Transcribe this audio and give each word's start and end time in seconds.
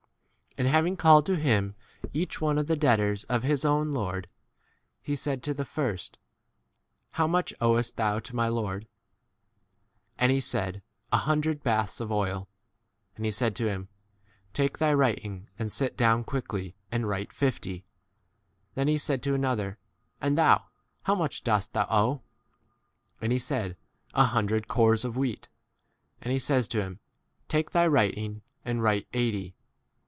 8 0.57 0.63
5 0.65 0.65
And 0.65 0.73
having 0.75 0.97
called 0.97 1.25
to 1.27 1.37
[him] 1.37 1.75
each 2.11 2.41
one 2.41 2.57
of 2.57 2.67
the 2.67 2.75
debtors 2.75 3.23
of 3.23 3.41
his 3.43 3.63
own 3.63 3.93
lord, 3.93 4.27
he 5.01 5.15
said 5.15 5.43
to 5.43 5.53
the 5.53 5.63
first, 5.63 6.17
How 7.11 7.25
much 7.25 7.53
owest 7.61 7.95
thou 7.95 8.19
to 8.19 8.35
my 8.35 8.49
lord? 8.49 8.83
6 8.83 8.91
And 10.17 10.29
he 10.33 10.41
said, 10.41 10.81
A 11.13 11.19
hundred 11.19 11.63
baths 11.63 12.01
of 12.01 12.11
oil. 12.11 12.49
And 13.15 13.23
he 13.23 13.31
said 13.31 13.55
to 13.55 13.67
him, 13.69 13.87
Take 14.51 14.77
thy 14.77 14.93
writing 14.93 15.47
and 15.57 15.71
sit 15.71 15.95
down 15.95 16.25
quickly 16.25 16.71
7 16.89 16.95
and 16.95 17.07
write 17.07 17.31
fifty. 17.31 17.85
Then 18.75 18.89
he 18.89 18.97
said 18.97 19.23
to 19.23 19.33
another, 19.33 19.77
And 20.19 20.37
thou, 20.37 20.65
how 21.03 21.15
much 21.15 21.45
dost 21.45 21.71
thou 21.71 21.87
owe? 21.89 22.21
And 23.21 23.31
he 23.31 23.39
said, 23.39 23.77
A 24.13 24.25
hundred 24.25 24.67
cors 24.67 25.05
of 25.05 25.15
wheat. 25.15 25.47
And 26.19 26.33
he 26.33 26.39
says 26.39 26.67
to 26.67 26.81
him, 26.81 26.99
Take 27.47 27.71
thy 27.71 27.87
writing 27.87 28.41
and 28.65 28.79
8 28.79 28.81
write 28.81 29.07
eighty. 29.13 29.55